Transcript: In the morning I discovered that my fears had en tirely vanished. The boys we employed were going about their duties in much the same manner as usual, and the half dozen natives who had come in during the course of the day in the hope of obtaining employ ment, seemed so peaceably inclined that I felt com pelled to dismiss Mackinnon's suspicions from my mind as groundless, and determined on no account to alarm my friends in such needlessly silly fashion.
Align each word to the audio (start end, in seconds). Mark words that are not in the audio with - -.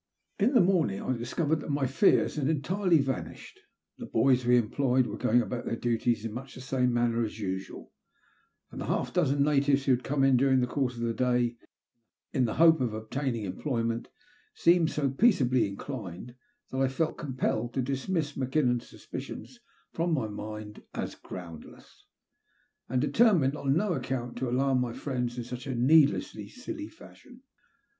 In 0.39 0.55
the 0.55 0.61
morning 0.61 0.99
I 0.99 1.15
discovered 1.15 1.59
that 1.59 1.69
my 1.69 1.85
fears 1.85 2.35
had 2.37 2.49
en 2.49 2.63
tirely 2.63 2.97
vanished. 2.97 3.59
The 3.99 4.07
boys 4.07 4.47
we 4.47 4.57
employed 4.57 5.05
were 5.05 5.15
going 5.15 5.43
about 5.43 5.65
their 5.65 5.75
duties 5.75 6.25
in 6.25 6.33
much 6.33 6.55
the 6.55 6.61
same 6.61 6.91
manner 6.91 7.23
as 7.23 7.37
usual, 7.39 7.93
and 8.71 8.81
the 8.81 8.87
half 8.87 9.13
dozen 9.13 9.43
natives 9.43 9.85
who 9.85 9.91
had 9.91 10.03
come 10.03 10.23
in 10.23 10.37
during 10.37 10.59
the 10.59 10.65
course 10.65 10.95
of 10.95 11.01
the 11.03 11.13
day 11.13 11.55
in 12.33 12.45
the 12.45 12.55
hope 12.55 12.81
of 12.81 12.95
obtaining 12.95 13.43
employ 13.45 13.83
ment, 13.83 14.07
seemed 14.55 14.89
so 14.89 15.07
peaceably 15.07 15.67
inclined 15.67 16.33
that 16.71 16.79
I 16.81 16.87
felt 16.87 17.15
com 17.19 17.35
pelled 17.37 17.73
to 17.75 17.83
dismiss 17.83 18.35
Mackinnon's 18.35 18.89
suspicions 18.89 19.59
from 19.93 20.15
my 20.15 20.27
mind 20.27 20.81
as 20.95 21.13
groundless, 21.13 22.07
and 22.89 22.99
determined 22.99 23.55
on 23.55 23.77
no 23.77 23.93
account 23.93 24.35
to 24.37 24.49
alarm 24.49 24.81
my 24.81 24.93
friends 24.93 25.37
in 25.37 25.43
such 25.43 25.67
needlessly 25.67 26.49
silly 26.49 26.87
fashion. 26.89 27.43